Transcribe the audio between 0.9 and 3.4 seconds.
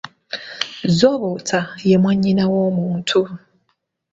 Zooboota ye mwannyina w’omuntu.